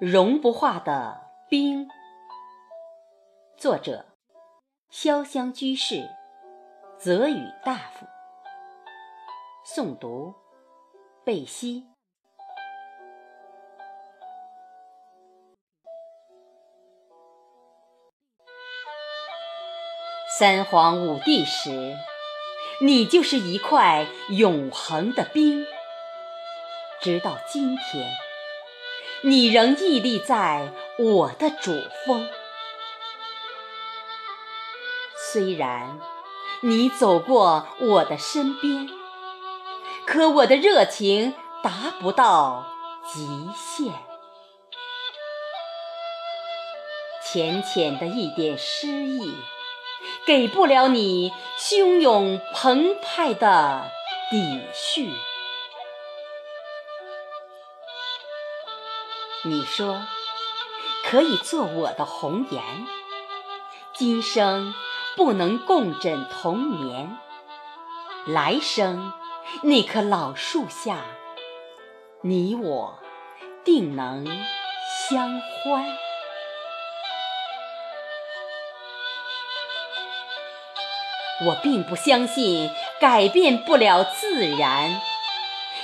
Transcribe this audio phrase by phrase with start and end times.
[0.00, 1.88] 融不化的冰。
[3.56, 4.06] 作者：
[4.92, 6.08] 潇湘居士，
[6.96, 8.06] 泽宇大夫。
[9.66, 10.36] 诵读：
[11.24, 11.88] 贝西。
[20.38, 21.96] 三皇五帝时，
[22.80, 25.66] 你就是一块永恒的冰，
[27.00, 28.27] 直到今天。
[29.22, 31.72] 你仍屹立在我的主
[32.06, 32.28] 峰，
[35.32, 35.98] 虽然
[36.60, 38.88] 你走过我的身边，
[40.06, 42.64] 可我的热情达不到
[43.12, 43.92] 极限。
[47.24, 49.34] 浅浅的一点诗意，
[50.24, 53.90] 给不了你汹涌澎湃的
[54.30, 55.12] 底绪。
[59.44, 60.02] 你说
[61.04, 62.60] 可以做我的红颜，
[63.94, 64.74] 今生
[65.16, 67.16] 不能共枕同眠，
[68.26, 69.12] 来生
[69.62, 71.04] 那棵老树下，
[72.22, 72.98] 你我
[73.64, 74.26] 定能
[75.08, 75.86] 相欢。
[81.46, 82.68] 我并不相信
[83.00, 85.00] 改变不了自然，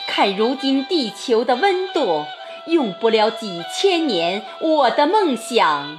[0.08, 2.27] 看如今地球的温度。
[2.66, 5.98] 用不了几千年，我的梦想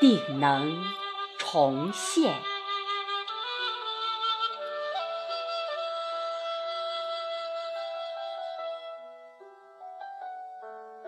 [0.00, 0.84] 定能
[1.38, 2.34] 重现。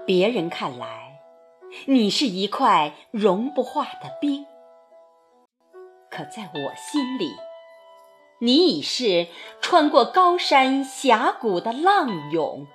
[0.06, 1.20] 别人看来，
[1.86, 4.46] 你是一块融不化的冰，
[6.10, 7.30] 可在我心里，
[8.40, 9.28] 你已是
[9.60, 12.66] 穿过高山峡谷的浪涌。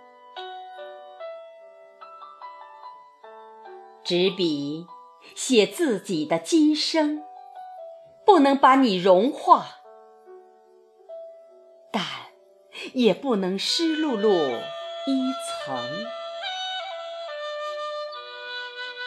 [4.09, 4.87] 执笔
[5.35, 7.21] 写自己的今生，
[8.25, 9.81] 不能把你融化，
[11.91, 12.03] 但
[12.93, 14.31] 也不能湿漉漉
[15.05, 15.77] 一层。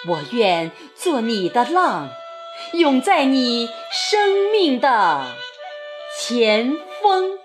[0.09, 2.09] 我愿做你的浪，
[2.75, 5.27] 涌在你生命的
[6.17, 7.41] 前锋。